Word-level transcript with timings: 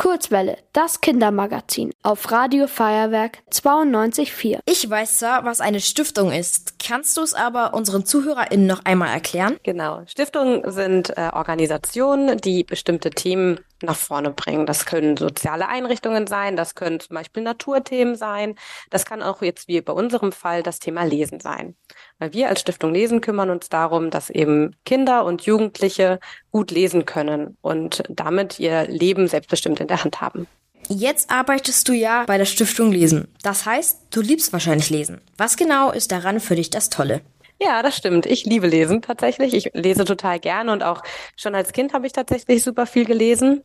Kurzwelle, 0.00 0.56
das 0.72 1.02
Kindermagazin 1.02 1.92
auf 2.02 2.32
Radio 2.32 2.66
Feuerwerk 2.68 3.40
92.4. 3.50 4.60
Ich 4.64 4.88
weiß 4.88 5.18
zwar, 5.18 5.44
was 5.44 5.60
eine 5.60 5.80
Stiftung 5.80 6.32
ist. 6.32 6.78
Kannst 6.78 7.18
du 7.18 7.20
es 7.20 7.34
aber 7.34 7.74
unseren 7.74 8.06
ZuhörerInnen 8.06 8.66
noch 8.66 8.82
einmal 8.86 9.10
erklären? 9.10 9.58
Genau. 9.62 10.02
Stiftungen 10.06 10.62
sind 10.72 11.10
äh, 11.18 11.28
Organisationen, 11.34 12.38
die 12.38 12.64
bestimmte 12.64 13.10
Themen 13.10 13.60
nach 13.82 13.96
vorne 13.96 14.30
bringen. 14.30 14.64
Das 14.64 14.86
können 14.86 15.18
soziale 15.18 15.68
Einrichtungen 15.68 16.26
sein, 16.26 16.56
das 16.56 16.74
können 16.74 17.00
zum 17.00 17.14
Beispiel 17.14 17.42
Naturthemen 17.42 18.14
sein, 18.14 18.54
das 18.88 19.04
kann 19.04 19.22
auch 19.22 19.42
jetzt 19.42 19.68
wie 19.68 19.82
bei 19.82 19.92
unserem 19.92 20.32
Fall 20.32 20.62
das 20.62 20.78
Thema 20.78 21.04
Lesen 21.04 21.40
sein. 21.40 21.76
Weil 22.20 22.32
wir 22.32 22.48
als 22.48 22.60
Stiftung 22.60 22.92
Lesen 22.92 23.20
kümmern 23.20 23.50
uns 23.50 23.68
darum, 23.68 24.10
dass 24.10 24.30
eben 24.30 24.76
Kinder 24.84 25.24
und 25.24 25.42
Jugendliche 25.42 26.20
gut 26.52 26.70
lesen 26.70 27.06
können 27.06 27.56
und 27.62 28.04
damit 28.08 28.60
ihr 28.60 28.86
Leben 28.86 29.26
selbstbestimmt 29.26 29.80
in 29.80 29.88
der 29.88 30.04
Hand 30.04 30.20
haben. 30.20 30.46
Jetzt 30.88 31.30
arbeitest 31.30 31.88
du 31.88 31.92
ja 31.92 32.24
bei 32.26 32.36
der 32.36 32.44
Stiftung 32.44 32.92
Lesen. 32.92 33.28
Das 33.42 33.64
heißt, 33.64 34.08
du 34.10 34.20
liebst 34.20 34.52
wahrscheinlich 34.52 34.90
Lesen. 34.90 35.20
Was 35.38 35.56
genau 35.56 35.90
ist 35.92 36.12
daran 36.12 36.40
für 36.40 36.56
dich 36.56 36.70
das 36.70 36.90
Tolle? 36.90 37.22
Ja, 37.62 37.82
das 37.82 37.96
stimmt. 37.96 38.26
Ich 38.26 38.44
liebe 38.44 38.66
Lesen 38.66 39.02
tatsächlich. 39.02 39.54
Ich 39.54 39.70
lese 39.74 40.04
total 40.04 40.40
gerne 40.40 40.72
und 40.72 40.82
auch 40.82 41.02
schon 41.36 41.54
als 41.54 41.72
Kind 41.72 41.92
habe 41.92 42.06
ich 42.06 42.12
tatsächlich 42.12 42.62
super 42.62 42.86
viel 42.86 43.04
gelesen. 43.04 43.62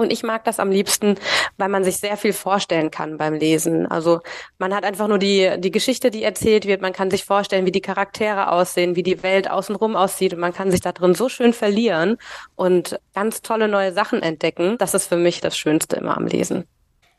Und 0.00 0.12
ich 0.12 0.22
mag 0.22 0.44
das 0.44 0.58
am 0.58 0.70
liebsten, 0.70 1.16
weil 1.56 1.68
man 1.68 1.84
sich 1.84 1.98
sehr 1.98 2.16
viel 2.16 2.32
vorstellen 2.32 2.90
kann 2.90 3.18
beim 3.18 3.34
Lesen. 3.34 3.86
Also 3.86 4.20
man 4.58 4.74
hat 4.74 4.84
einfach 4.84 5.08
nur 5.08 5.18
die, 5.18 5.54
die 5.58 5.70
Geschichte, 5.70 6.10
die 6.10 6.22
erzählt 6.22 6.66
wird. 6.66 6.80
Man 6.80 6.92
kann 6.92 7.10
sich 7.10 7.24
vorstellen, 7.24 7.66
wie 7.66 7.72
die 7.72 7.80
Charaktere 7.80 8.50
aussehen, 8.50 8.96
wie 8.96 9.02
die 9.02 9.22
Welt 9.22 9.50
außenrum 9.50 9.96
aussieht. 9.96 10.34
Und 10.34 10.40
man 10.40 10.52
kann 10.52 10.70
sich 10.70 10.80
da 10.80 10.92
drin 10.92 11.14
so 11.14 11.28
schön 11.28 11.52
verlieren 11.52 12.16
und 12.56 12.98
ganz 13.14 13.42
tolle 13.42 13.68
neue 13.68 13.92
Sachen 13.92 14.22
entdecken. 14.22 14.76
Das 14.78 14.94
ist 14.94 15.06
für 15.06 15.16
mich 15.16 15.40
das 15.40 15.56
Schönste 15.56 15.96
immer 15.96 16.16
am 16.16 16.26
Lesen. 16.26 16.64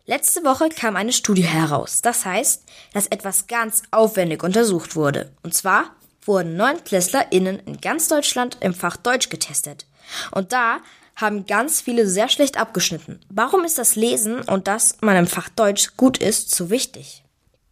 Letzte 0.06 0.44
Woche 0.44 0.70
kam 0.70 0.96
eine 0.96 1.14
Studie 1.14 1.44
heraus. 1.44 2.02
Das 2.02 2.26
heißt, 2.26 2.64
dass 2.94 3.08
etwas 3.08 3.48
ganz 3.48 3.84
aufwendig 3.92 4.44
untersucht 4.44 4.96
wurde. 4.96 5.32
Und 5.44 5.54
zwar 5.54 5.96
wurden 6.26 6.56
NeunklässlerInnen 6.58 7.60
in 7.60 7.80
ganz 7.82 8.08
Deutschland 8.08 8.58
im 8.62 8.74
Fach 8.74 8.98
Deutsch 8.98 9.30
getestet. 9.30 9.86
Und 10.32 10.54
da 10.54 10.80
haben 11.22 11.46
ganz 11.46 11.82
viele 11.82 12.08
sehr 12.08 12.28
schlecht 12.28 12.58
abgeschnitten. 12.58 13.20
Warum 13.30 13.64
ist 13.64 13.78
das 13.78 13.96
Lesen 13.96 14.42
und 14.42 14.68
dass 14.68 14.98
man 15.02 15.16
im 15.16 15.28
Fach 15.28 15.50
Deutsch 15.50 15.96
gut 15.96 16.18
ist 16.18 16.54
so 16.54 16.70
wichtig? 16.70 17.24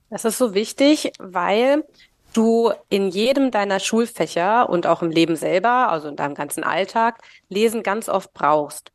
Das 0.10 0.26
ist 0.26 0.38
so 0.38 0.54
wichtig, 0.54 1.12
weil 1.20 1.84
du 2.34 2.72
in 2.90 3.10
jedem 3.10 3.52
deiner 3.52 3.80
Schulfächer 3.80 4.70
und 4.70 4.88
auch 4.88 5.02
im 5.02 5.12
Leben 5.12 5.36
selber, 5.36 5.90
also 5.90 6.08
in 6.08 6.16
deinem 6.16 6.36
ganzen 6.36 6.64
Alltag, 6.64 7.22
Lesen 7.50 7.84
ganz 7.84 8.10
oft 8.10 8.34
brauchst. 8.34 8.92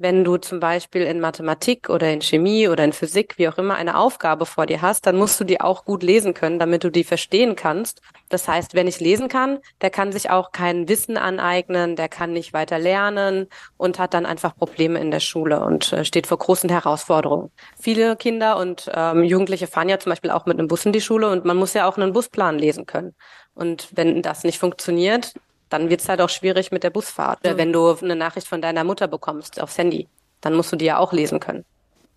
Wenn 0.00 0.22
du 0.22 0.36
zum 0.36 0.60
Beispiel 0.60 1.02
in 1.02 1.18
Mathematik 1.18 1.90
oder 1.90 2.12
in 2.12 2.22
Chemie 2.22 2.68
oder 2.68 2.84
in 2.84 2.92
Physik, 2.92 3.36
wie 3.36 3.48
auch 3.48 3.58
immer, 3.58 3.74
eine 3.74 3.98
Aufgabe 3.98 4.46
vor 4.46 4.64
dir 4.64 4.80
hast, 4.80 5.06
dann 5.06 5.16
musst 5.16 5.40
du 5.40 5.44
die 5.44 5.60
auch 5.60 5.84
gut 5.84 6.04
lesen 6.04 6.34
können, 6.34 6.60
damit 6.60 6.84
du 6.84 6.90
die 6.90 7.02
verstehen 7.02 7.56
kannst. 7.56 8.00
Das 8.28 8.46
heißt, 8.46 8.74
wer 8.74 8.84
nicht 8.84 9.00
lesen 9.00 9.26
kann, 9.26 9.58
der 9.80 9.90
kann 9.90 10.12
sich 10.12 10.30
auch 10.30 10.52
kein 10.52 10.88
Wissen 10.88 11.16
aneignen, 11.16 11.96
der 11.96 12.08
kann 12.08 12.32
nicht 12.32 12.52
weiter 12.52 12.78
lernen 12.78 13.48
und 13.76 13.98
hat 13.98 14.14
dann 14.14 14.24
einfach 14.24 14.56
Probleme 14.56 15.00
in 15.00 15.10
der 15.10 15.18
Schule 15.18 15.64
und 15.64 15.92
äh, 15.92 16.04
steht 16.04 16.28
vor 16.28 16.38
großen 16.38 16.70
Herausforderungen. 16.70 17.50
Viele 17.76 18.14
Kinder 18.14 18.56
und 18.56 18.88
ähm, 18.94 19.24
Jugendliche 19.24 19.66
fahren 19.66 19.88
ja 19.88 19.98
zum 19.98 20.10
Beispiel 20.10 20.30
auch 20.30 20.46
mit 20.46 20.60
einem 20.60 20.68
Bus 20.68 20.86
in 20.86 20.92
die 20.92 21.00
Schule 21.00 21.28
und 21.28 21.44
man 21.44 21.56
muss 21.56 21.74
ja 21.74 21.88
auch 21.88 21.96
einen 21.96 22.12
Busplan 22.12 22.56
lesen 22.56 22.86
können. 22.86 23.16
Und 23.54 23.88
wenn 23.96 24.22
das 24.22 24.44
nicht 24.44 24.60
funktioniert, 24.60 25.34
dann 25.68 25.90
wird 25.90 26.00
es 26.00 26.08
halt 26.08 26.20
auch 26.20 26.28
schwierig 26.28 26.70
mit 26.72 26.82
der 26.82 26.90
Busfahrt. 26.90 27.44
Mhm. 27.44 27.56
Wenn 27.56 27.72
du 27.72 27.96
eine 27.96 28.16
Nachricht 28.16 28.48
von 28.48 28.62
deiner 28.62 28.84
Mutter 28.84 29.08
bekommst 29.08 29.60
aufs 29.60 29.78
Handy, 29.78 30.08
dann 30.40 30.54
musst 30.54 30.72
du 30.72 30.76
die 30.76 30.86
ja 30.86 30.98
auch 30.98 31.12
lesen 31.12 31.40
können. 31.40 31.64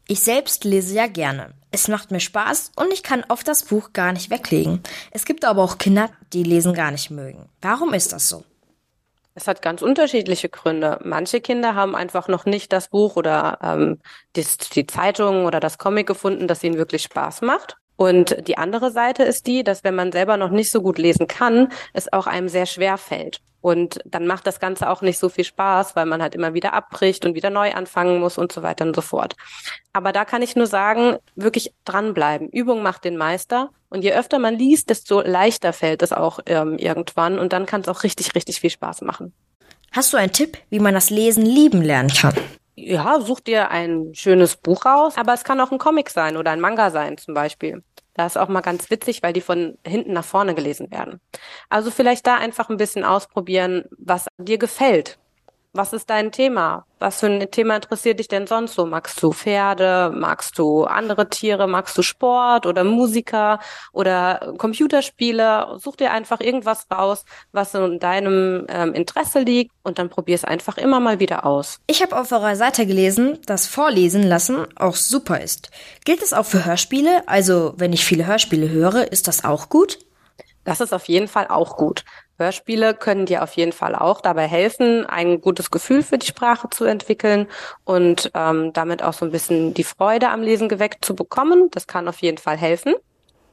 Ich 0.07 0.21
selbst 0.21 0.63
lese 0.63 0.95
ja 0.95 1.07
gerne. 1.07 1.53
Es 1.71 1.87
macht 1.87 2.11
mir 2.11 2.19
Spaß 2.19 2.73
und 2.75 2.91
ich 2.91 3.03
kann 3.03 3.23
oft 3.29 3.47
das 3.47 3.63
Buch 3.63 3.93
gar 3.93 4.11
nicht 4.11 4.29
weglegen. 4.29 4.81
Es 5.11 5.25
gibt 5.25 5.45
aber 5.45 5.63
auch 5.63 5.77
Kinder, 5.77 6.09
die 6.33 6.43
lesen 6.43 6.73
gar 6.73 6.91
nicht 6.91 7.11
mögen. 7.11 7.47
Warum 7.61 7.93
ist 7.93 8.11
das 8.11 8.27
so? 8.27 8.43
Es 9.33 9.47
hat 9.47 9.61
ganz 9.61 9.81
unterschiedliche 9.81 10.49
Gründe. 10.49 10.99
Manche 11.03 11.39
Kinder 11.39 11.75
haben 11.75 11.95
einfach 11.95 12.27
noch 12.27 12.45
nicht 12.45 12.73
das 12.73 12.89
Buch 12.89 13.15
oder 13.15 13.59
ähm, 13.63 13.99
die, 14.35 14.45
die 14.75 14.85
Zeitung 14.85 15.45
oder 15.45 15.61
das 15.61 15.77
Comic 15.77 16.07
gefunden, 16.07 16.47
das 16.47 16.63
ihnen 16.63 16.77
wirklich 16.77 17.03
Spaß 17.03 17.41
macht. 17.41 17.77
Und 17.95 18.47
die 18.47 18.57
andere 18.57 18.91
Seite 18.91 19.23
ist 19.23 19.47
die, 19.47 19.63
dass 19.63 19.83
wenn 19.83 19.95
man 19.95 20.11
selber 20.11 20.37
noch 20.37 20.49
nicht 20.49 20.71
so 20.71 20.81
gut 20.81 20.97
lesen 20.97 21.27
kann, 21.27 21.71
es 21.93 22.11
auch 22.11 22.27
einem 22.27 22.49
sehr 22.49 22.65
schwer 22.65 22.97
fällt. 22.97 23.41
Und 23.61 23.99
dann 24.05 24.25
macht 24.25 24.47
das 24.47 24.59
Ganze 24.59 24.89
auch 24.89 25.03
nicht 25.03 25.19
so 25.19 25.29
viel 25.29 25.43
Spaß, 25.43 25.95
weil 25.95 26.07
man 26.07 26.21
halt 26.21 26.33
immer 26.33 26.55
wieder 26.55 26.73
abbricht 26.73 27.25
und 27.25 27.35
wieder 27.35 27.51
neu 27.51 27.71
anfangen 27.73 28.19
muss 28.19 28.39
und 28.39 28.51
so 28.51 28.63
weiter 28.63 28.85
und 28.85 28.95
so 28.95 29.01
fort. 29.01 29.35
Aber 29.93 30.11
da 30.11 30.25
kann 30.25 30.41
ich 30.41 30.55
nur 30.55 30.65
sagen, 30.65 31.17
wirklich 31.35 31.71
dranbleiben. 31.85 32.49
Übung 32.49 32.81
macht 32.81 33.05
den 33.05 33.17
Meister. 33.17 33.69
Und 33.89 34.03
je 34.03 34.13
öfter 34.13 34.39
man 34.39 34.55
liest, 34.55 34.89
desto 34.89 35.21
leichter 35.21 35.73
fällt 35.73 36.01
es 36.01 36.11
auch 36.11 36.39
ähm, 36.47 36.77
irgendwann. 36.79 37.37
Und 37.37 37.53
dann 37.53 37.67
kann 37.67 37.81
es 37.81 37.87
auch 37.87 38.03
richtig, 38.03 38.33
richtig 38.33 38.61
viel 38.61 38.71
Spaß 38.71 39.01
machen. 39.01 39.31
Hast 39.91 40.11
du 40.11 40.17
einen 40.17 40.31
Tipp, 40.31 40.57
wie 40.69 40.79
man 40.79 40.95
das 40.95 41.09
Lesen 41.09 41.45
lieben 41.45 41.83
lernen 41.83 42.09
kann? 42.09 42.33
Ja, 42.83 43.21
such 43.21 43.41
dir 43.41 43.69
ein 43.69 44.15
schönes 44.15 44.57
Buch 44.57 44.85
raus, 44.85 45.15
aber 45.15 45.33
es 45.33 45.43
kann 45.43 45.59
auch 45.59 45.71
ein 45.71 45.77
Comic 45.77 46.09
sein 46.09 46.35
oder 46.35 46.49
ein 46.49 46.59
Manga 46.59 46.89
sein 46.89 47.15
zum 47.17 47.35
Beispiel. 47.35 47.83
Da 48.15 48.25
ist 48.25 48.37
auch 48.37 48.47
mal 48.49 48.61
ganz 48.61 48.89
witzig, 48.89 49.21
weil 49.21 49.33
die 49.33 49.41
von 49.41 49.77
hinten 49.85 50.13
nach 50.13 50.25
vorne 50.25 50.55
gelesen 50.55 50.89
werden. 50.91 51.21
Also 51.69 51.91
vielleicht 51.91 52.25
da 52.25 52.35
einfach 52.37 52.69
ein 52.69 52.77
bisschen 52.77 53.03
ausprobieren, 53.03 53.85
was 53.99 54.27
dir 54.39 54.57
gefällt. 54.57 55.19
Was 55.73 55.93
ist 55.93 56.09
dein 56.09 56.33
Thema? 56.33 56.85
Was 56.99 57.21
für 57.21 57.27
ein 57.27 57.49
Thema 57.49 57.77
interessiert 57.77 58.19
dich 58.19 58.27
denn 58.27 58.45
sonst 58.45 58.73
so? 58.73 58.85
Magst 58.85 59.23
du 59.23 59.31
Pferde? 59.31 60.11
Magst 60.13 60.59
du 60.59 60.83
andere 60.83 61.29
Tiere? 61.29 61.65
Magst 61.65 61.97
du 61.97 62.01
Sport 62.01 62.65
oder 62.65 62.83
Musiker 62.83 63.59
oder 63.93 64.53
Computerspiele? 64.57 65.77
Such 65.79 65.95
dir 65.95 66.11
einfach 66.11 66.41
irgendwas 66.41 66.87
raus, 66.91 67.23
was 67.53 67.73
in 67.73 67.99
deinem 67.99 68.65
ähm, 68.67 68.93
Interesse 68.93 69.39
liegt 69.39 69.71
und 69.83 69.97
dann 69.97 70.09
probier 70.09 70.35
es 70.35 70.43
einfach 70.43 70.77
immer 70.77 70.99
mal 70.99 71.21
wieder 71.21 71.45
aus. 71.45 71.79
Ich 71.87 72.01
habe 72.01 72.19
auf 72.19 72.33
eurer 72.33 72.57
Seite 72.57 72.85
gelesen, 72.85 73.39
dass 73.45 73.65
Vorlesen 73.65 74.23
lassen 74.23 74.65
auch 74.75 74.95
super 74.95 75.39
ist. 75.39 75.71
Gilt 76.03 76.21
es 76.21 76.33
auch 76.33 76.45
für 76.45 76.65
Hörspiele? 76.65 77.25
Also 77.27 77.75
wenn 77.77 77.93
ich 77.93 78.03
viele 78.03 78.25
Hörspiele 78.25 78.69
höre, 78.69 79.09
ist 79.09 79.29
das 79.29 79.45
auch 79.45 79.69
gut? 79.69 79.99
Das 80.63 80.81
ist 80.81 80.93
auf 80.93 81.05
jeden 81.05 81.27
Fall 81.27 81.47
auch 81.47 81.77
gut. 81.77 82.03
Hörspiele 82.41 82.93
können 82.93 83.25
dir 83.25 83.43
auf 83.43 83.53
jeden 83.53 83.71
Fall 83.71 83.95
auch 83.95 84.21
dabei 84.21 84.47
helfen, 84.47 85.05
ein 85.05 85.41
gutes 85.41 85.71
Gefühl 85.71 86.03
für 86.03 86.17
die 86.17 86.27
Sprache 86.27 86.69
zu 86.69 86.85
entwickeln 86.85 87.47
und 87.85 88.31
ähm, 88.33 88.73
damit 88.73 89.03
auch 89.03 89.13
so 89.13 89.25
ein 89.25 89.31
bisschen 89.31 89.73
die 89.73 89.83
Freude 89.83 90.29
am 90.29 90.41
Lesen 90.41 90.67
geweckt 90.67 91.05
zu 91.05 91.15
bekommen. 91.15 91.69
Das 91.71 91.87
kann 91.87 92.07
auf 92.07 92.21
jeden 92.21 92.37
Fall 92.37 92.57
helfen. 92.57 92.95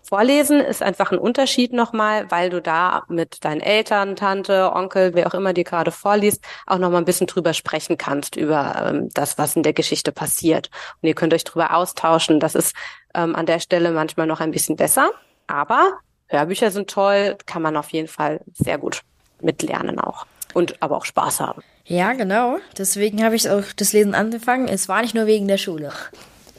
Vorlesen 0.08 0.60
ist 0.60 0.82
einfach 0.82 1.12
ein 1.12 1.18
Unterschied 1.18 1.74
nochmal, 1.74 2.30
weil 2.30 2.48
du 2.48 2.62
da 2.62 3.02
mit 3.08 3.44
deinen 3.44 3.60
Eltern, 3.60 4.16
Tante, 4.16 4.72
Onkel, 4.72 5.12
wer 5.12 5.26
auch 5.26 5.34
immer 5.34 5.52
dir 5.52 5.64
gerade 5.64 5.90
vorliest, 5.90 6.42
auch 6.66 6.78
nochmal 6.78 7.02
ein 7.02 7.04
bisschen 7.04 7.26
drüber 7.26 7.52
sprechen 7.52 7.98
kannst, 7.98 8.34
über 8.34 8.86
ähm, 8.86 9.10
das, 9.12 9.36
was 9.36 9.54
in 9.54 9.62
der 9.62 9.74
Geschichte 9.74 10.10
passiert. 10.10 10.70
Und 11.02 11.08
ihr 11.08 11.14
könnt 11.14 11.34
euch 11.34 11.44
drüber 11.44 11.74
austauschen. 11.74 12.40
Das 12.40 12.54
ist 12.54 12.74
ähm, 13.14 13.36
an 13.36 13.44
der 13.44 13.60
Stelle 13.60 13.90
manchmal 13.90 14.26
noch 14.26 14.40
ein 14.40 14.50
bisschen 14.50 14.76
besser. 14.76 15.10
Aber 15.46 15.98
Hörbücher 16.28 16.70
sind 16.70 16.90
toll, 16.90 17.36
kann 17.46 17.62
man 17.62 17.76
auf 17.76 17.90
jeden 17.90 18.08
Fall 18.08 18.40
sehr 18.54 18.78
gut 18.78 19.02
mitlernen 19.40 19.98
auch. 19.98 20.26
Und 20.54 20.82
aber 20.82 20.96
auch 20.96 21.04
Spaß 21.04 21.40
haben. 21.40 21.62
Ja, 21.84 22.12
genau. 22.12 22.58
Deswegen 22.76 23.24
habe 23.24 23.36
ich 23.36 23.48
auch 23.48 23.64
das 23.76 23.92
Lesen 23.92 24.14
angefangen. 24.14 24.68
Es 24.68 24.88
war 24.88 25.00
nicht 25.02 25.14
nur 25.14 25.26
wegen 25.26 25.48
der 25.48 25.58
Schule. 25.58 25.92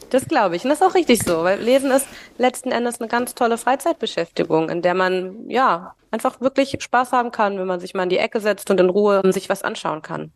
Das 0.10 0.28
glaube 0.28 0.56
ich. 0.56 0.64
Und 0.64 0.70
das 0.70 0.82
ist 0.82 0.88
auch 0.88 0.96
richtig 0.96 1.24
so, 1.24 1.44
weil 1.44 1.60
Lesen 1.60 1.92
ist 1.92 2.08
letzten 2.38 2.72
Endes 2.72 3.00
eine 3.00 3.10
ganz 3.10 3.36
tolle 3.36 3.58
Freizeitbeschäftigung, 3.58 4.70
in 4.70 4.82
der 4.82 4.96
man, 4.96 5.50
ja, 5.50 5.94
einfach 6.12 6.42
wirklich 6.42 6.76
Spaß 6.80 7.12
haben 7.12 7.32
kann, 7.32 7.60
wenn 7.60 7.68
man 7.68 7.80
sich 7.80 7.94
mal 7.94 8.04
in 8.04 8.10
die 8.10 8.18
Ecke 8.18 8.40
setzt 8.40 8.72
und 8.72 8.80
in 8.80 8.90
Ruhe 8.90 9.22
sich 9.32 9.50
was 9.50 9.62
anschauen 9.62 10.02
kann. 10.02 10.32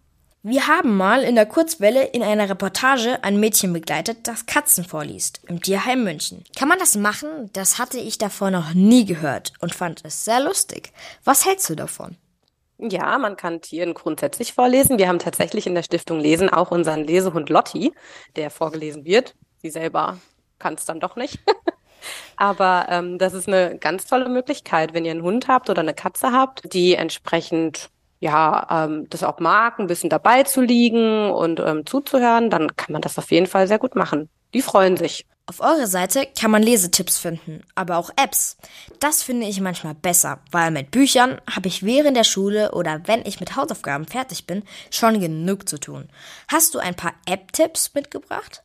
Wir 0.46 0.68
haben 0.68 0.98
mal 0.98 1.24
in 1.24 1.36
der 1.36 1.46
Kurzwelle 1.46 2.04
in 2.04 2.22
einer 2.22 2.50
Reportage 2.50 3.24
ein 3.24 3.40
Mädchen 3.40 3.72
begleitet, 3.72 4.28
das 4.28 4.46
Katzen 4.46 4.84
vorliest, 4.84 5.40
im 5.48 5.62
Tierheim 5.62 6.04
München. 6.04 6.44
Kann 6.58 6.68
man 6.68 6.80
das 6.80 6.98
machen? 6.98 7.50
Das 7.54 7.80
hatte 7.80 7.98
ich 7.98 8.18
davor 8.18 8.52
noch 8.52 8.74
nie 8.74 9.06
gehört 9.06 9.54
und 9.62 9.74
fand 9.74 10.04
es 10.04 10.26
sehr 10.26 10.42
lustig. 10.42 10.92
Was 11.24 11.46
hältst 11.46 11.70
du 11.70 11.76
davon? 11.76 12.18
Ja, 12.78 13.18
man 13.20 13.38
kann 13.38 13.62
Tieren 13.62 13.94
grundsätzlich 13.94 14.52
vorlesen. 14.52 14.98
Wir 14.98 15.08
haben 15.08 15.20
tatsächlich 15.20 15.66
in 15.66 15.76
der 15.76 15.84
Stiftung 15.84 16.20
Lesen 16.20 16.50
auch 16.50 16.72
unseren 16.72 17.06
Lesehund 17.06 17.50
Lotti, 17.50 17.94
der 18.36 18.50
vorgelesen 18.50 19.06
wird. 19.06 19.36
Sie 19.62 19.70
selber 19.70 20.18
kann 20.60 20.74
es 20.74 20.84
dann 20.84 21.00
doch 21.00 21.16
nicht. 21.16 21.40
Aber 22.36 22.88
ähm, 22.90 23.18
das 23.18 23.34
ist 23.34 23.48
eine 23.48 23.78
ganz 23.78 24.08
tolle 24.08 24.28
Möglichkeit, 24.28 24.94
wenn 24.94 25.06
ihr 25.06 25.12
einen 25.12 25.24
Hund 25.24 25.48
habt 25.48 25.70
oder 25.70 25.80
eine 25.80 25.94
Katze 25.94 26.34
habt, 26.34 26.74
die 26.74 26.96
entsprechend 26.96 27.92
ja, 28.24 28.86
ähm, 28.86 29.06
das 29.10 29.22
auch 29.22 29.40
mag, 29.40 29.80
ein 29.80 29.88
bisschen 29.88 30.10
dabei 30.10 30.44
zu 30.44 30.62
liegen 30.62 31.30
und 31.30 31.60
ähm, 31.60 31.86
zuzuhören, 31.86 32.50
dann 32.50 32.74
kann 32.78 32.94
man 32.94 33.02
das 33.02 33.18
auf 33.18 33.30
jeden 33.32 33.48
Fall 33.48 33.68
sehr 33.68 33.80
gut 33.80 33.96
machen. 33.96 34.30
Die 34.54 34.62
freuen 34.62 34.96
sich. 34.96 35.26
Auf 35.46 35.60
eurer 35.60 35.88
Seite 35.88 36.26
kann 36.40 36.50
man 36.50 36.64
Lesetipps 36.64 37.18
finden, 37.18 37.66
aber 37.76 37.98
auch 37.98 38.12
Apps. 38.16 38.56
Das 39.02 39.24
finde 39.24 39.46
ich 39.48 39.60
manchmal 39.60 39.94
besser, 39.94 40.40
weil 40.52 40.72
mit 40.72 40.90
Büchern 40.92 41.42
habe 41.54 41.68
ich 41.68 41.84
während 41.84 42.16
der 42.16 42.24
Schule 42.24 42.72
oder 42.72 43.02
wenn 43.08 43.26
ich 43.26 43.42
mit 43.42 43.58
Hausaufgaben 43.58 44.06
fertig 44.06 44.48
bin, 44.48 44.64
schon 44.90 45.20
genug 45.20 45.68
zu 45.68 45.78
tun. 45.78 46.08
Hast 46.48 46.74
du 46.76 46.80
ein 46.80 46.96
paar 46.96 47.16
App-Tipps 47.26 47.94
mitgebracht? 47.94 48.62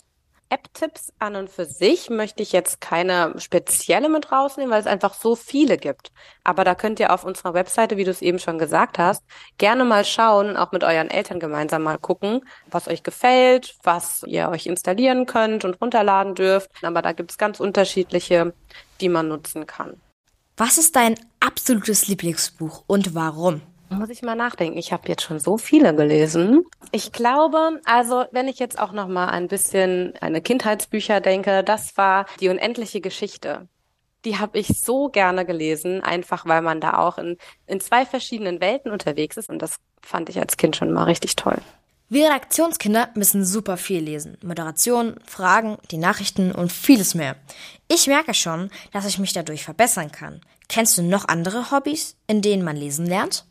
App-Tipps 0.50 1.12
an 1.18 1.36
und 1.36 1.50
für 1.50 1.64
sich 1.64 2.10
möchte 2.10 2.42
ich 2.42 2.52
jetzt 2.52 2.80
keine 2.80 3.34
spezielle 3.38 4.08
mit 4.08 4.32
rausnehmen, 4.32 4.70
weil 4.72 4.80
es 4.80 4.86
einfach 4.86 5.14
so 5.14 5.36
viele 5.36 5.76
gibt. 5.76 6.10
Aber 6.44 6.64
da 6.64 6.74
könnt 6.74 7.00
ihr 7.00 7.12
auf 7.12 7.24
unserer 7.24 7.54
Webseite, 7.54 7.96
wie 7.96 8.04
du 8.04 8.10
es 8.10 8.22
eben 8.22 8.38
schon 8.38 8.58
gesagt 8.58 8.98
hast, 8.98 9.24
gerne 9.58 9.84
mal 9.84 10.04
schauen, 10.04 10.56
auch 10.56 10.72
mit 10.72 10.84
euren 10.84 11.10
Eltern 11.10 11.40
gemeinsam 11.40 11.82
mal 11.82 11.98
gucken, 11.98 12.40
was 12.70 12.88
euch 12.88 13.02
gefällt, 13.02 13.76
was 13.82 14.22
ihr 14.24 14.48
euch 14.48 14.66
installieren 14.66 15.26
könnt 15.26 15.64
und 15.64 15.80
runterladen 15.80 16.34
dürft. 16.34 16.70
Aber 16.82 17.02
da 17.02 17.12
gibt 17.12 17.30
es 17.30 17.38
ganz 17.38 17.60
unterschiedliche, 17.60 18.54
die 19.00 19.08
man 19.08 19.28
nutzen 19.28 19.66
kann. 19.66 20.00
Was 20.56 20.78
ist 20.78 20.96
dein 20.96 21.14
absolutes 21.40 22.08
Lieblingsbuch 22.08 22.84
und 22.86 23.14
warum? 23.14 23.62
Muss 23.90 24.10
ich 24.10 24.22
mal 24.22 24.34
nachdenken. 24.34 24.78
Ich 24.78 24.92
habe 24.92 25.08
jetzt 25.08 25.22
schon 25.22 25.38
so 25.40 25.58
viele 25.58 25.94
gelesen. 25.94 26.64
Ich 26.92 27.12
glaube, 27.12 27.80
also 27.84 28.24
wenn 28.32 28.48
ich 28.48 28.58
jetzt 28.58 28.78
auch 28.78 28.92
noch 28.92 29.08
mal 29.08 29.28
ein 29.28 29.48
bisschen 29.48 30.14
eine 30.20 30.40
Kindheitsbücher 30.40 31.20
denke, 31.20 31.64
das 31.64 31.96
war 31.96 32.26
die 32.40 32.48
unendliche 32.48 33.00
Geschichte. 33.00 33.68
Die 34.24 34.38
habe 34.38 34.58
ich 34.58 34.80
so 34.80 35.08
gerne 35.08 35.46
gelesen, 35.46 36.02
einfach 36.02 36.44
weil 36.44 36.60
man 36.60 36.80
da 36.80 36.98
auch 36.98 37.18
in, 37.18 37.38
in 37.66 37.80
zwei 37.80 38.04
verschiedenen 38.04 38.60
Welten 38.60 38.90
unterwegs 38.90 39.36
ist 39.36 39.48
und 39.48 39.62
das 39.62 39.76
fand 40.02 40.28
ich 40.28 40.38
als 40.38 40.56
Kind 40.56 40.76
schon 40.76 40.92
mal 40.92 41.04
richtig 41.04 41.36
toll. 41.36 41.58
Wir 42.10 42.26
Redaktionskinder 42.26 43.10
müssen 43.14 43.44
super 43.44 43.76
viel 43.76 44.00
lesen. 44.00 44.38
Moderation, 44.42 45.16
Fragen, 45.26 45.76
die 45.90 45.98
Nachrichten 45.98 46.52
und 46.52 46.72
vieles 46.72 47.14
mehr. 47.14 47.36
Ich 47.86 48.06
merke 48.06 48.32
schon, 48.32 48.70
dass 48.92 49.06
ich 49.06 49.18
mich 49.18 49.34
dadurch 49.34 49.62
verbessern 49.62 50.10
kann. 50.10 50.40
Kennst 50.68 50.96
du 50.96 51.02
noch 51.02 51.28
andere 51.28 51.70
Hobbys, 51.70 52.16
in 52.26 52.40
denen 52.40 52.64
man 52.64 52.76
lesen 52.76 53.06
lernt? 53.06 53.44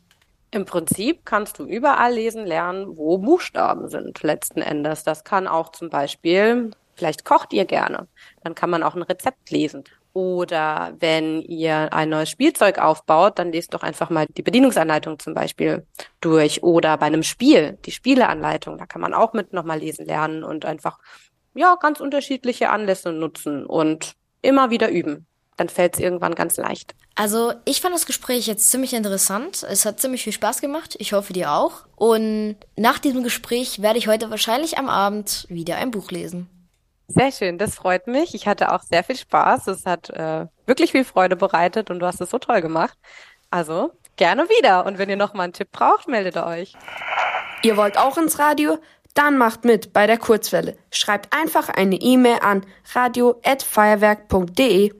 Im 0.50 0.64
Prinzip 0.64 1.26
kannst 1.26 1.58
du 1.58 1.64
überall 1.64 2.14
lesen 2.14 2.46
lernen, 2.46 2.96
wo 2.96 3.18
Buchstaben 3.18 3.88
sind, 3.88 4.22
letzten 4.22 4.62
Endes. 4.62 5.04
Das 5.04 5.22
kann 5.22 5.46
auch 5.46 5.72
zum 5.72 5.90
Beispiel, 5.90 6.70
vielleicht 6.94 7.26
kocht 7.26 7.52
ihr 7.52 7.66
gerne, 7.66 8.08
dann 8.42 8.54
kann 8.54 8.70
man 8.70 8.82
auch 8.82 8.94
ein 8.94 9.02
Rezept 9.02 9.50
lesen. 9.50 9.84
Oder 10.14 10.94
wenn 10.98 11.42
ihr 11.42 11.92
ein 11.92 12.08
neues 12.08 12.30
Spielzeug 12.30 12.78
aufbaut, 12.78 13.38
dann 13.38 13.52
lest 13.52 13.74
doch 13.74 13.82
einfach 13.82 14.08
mal 14.10 14.26
die 14.26 14.42
Bedienungsanleitung 14.42 15.18
zum 15.18 15.34
Beispiel 15.34 15.86
durch. 16.20 16.62
Oder 16.62 16.96
bei 16.96 17.06
einem 17.06 17.22
Spiel, 17.22 17.78
die 17.84 17.92
Spieleanleitung, 17.92 18.78
da 18.78 18.86
kann 18.86 19.02
man 19.02 19.14
auch 19.14 19.34
mit 19.34 19.52
nochmal 19.52 19.78
lesen 19.78 20.06
lernen 20.06 20.42
und 20.44 20.64
einfach, 20.64 20.98
ja, 21.54 21.76
ganz 21.76 22.00
unterschiedliche 22.00 22.70
Anlässe 22.70 23.12
nutzen 23.12 23.64
und 23.66 24.14
immer 24.42 24.70
wieder 24.70 24.90
üben 24.90 25.27
dann 25.58 25.68
fällt 25.68 25.94
es 25.94 26.00
irgendwann 26.00 26.34
ganz 26.34 26.56
leicht. 26.56 26.94
Also 27.14 27.52
ich 27.64 27.80
fand 27.80 27.94
das 27.94 28.06
Gespräch 28.06 28.46
jetzt 28.46 28.70
ziemlich 28.70 28.94
interessant. 28.94 29.66
Es 29.68 29.84
hat 29.84 30.00
ziemlich 30.00 30.22
viel 30.22 30.32
Spaß 30.32 30.60
gemacht. 30.60 30.94
Ich 30.98 31.12
hoffe 31.12 31.32
dir 31.32 31.52
auch. 31.52 31.86
Und 31.96 32.56
nach 32.76 32.98
diesem 32.98 33.24
Gespräch 33.24 33.82
werde 33.82 33.98
ich 33.98 34.08
heute 34.08 34.30
wahrscheinlich 34.30 34.78
am 34.78 34.88
Abend 34.88 35.44
wieder 35.50 35.76
ein 35.76 35.90
Buch 35.90 36.10
lesen. 36.10 36.48
Sehr 37.08 37.32
schön, 37.32 37.58
das 37.58 37.74
freut 37.74 38.06
mich. 38.06 38.34
Ich 38.34 38.46
hatte 38.46 38.72
auch 38.72 38.82
sehr 38.82 39.02
viel 39.02 39.16
Spaß. 39.16 39.66
Es 39.66 39.84
hat 39.84 40.10
äh, 40.10 40.46
wirklich 40.66 40.92
viel 40.92 41.04
Freude 41.04 41.36
bereitet 41.36 41.90
und 41.90 41.98
du 41.98 42.06
hast 42.06 42.20
es 42.20 42.30
so 42.30 42.38
toll 42.38 42.60
gemacht. 42.60 42.96
Also 43.50 43.92
gerne 44.16 44.44
wieder. 44.44 44.86
Und 44.86 44.98
wenn 44.98 45.08
ihr 45.08 45.16
noch 45.16 45.34
mal 45.34 45.44
einen 45.44 45.54
Tipp 45.54 45.72
braucht, 45.72 46.06
meldet 46.06 46.36
euch. 46.36 46.74
Ihr 47.62 47.76
wollt 47.76 47.98
auch 47.98 48.16
ins 48.18 48.38
Radio? 48.38 48.78
Dann 49.14 49.36
macht 49.38 49.64
mit 49.64 49.92
bei 49.92 50.06
der 50.06 50.18
Kurzwelle. 50.18 50.76
Schreibt 50.92 51.34
einfach 51.34 51.68
eine 51.68 51.96
E-Mail 51.96 52.38
an 52.40 52.64
radio@feuerwerk.de. 52.94 54.92